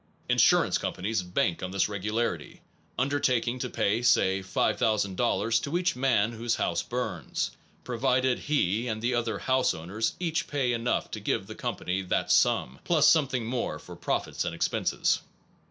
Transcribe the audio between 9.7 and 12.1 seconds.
owners each pay enough to give the company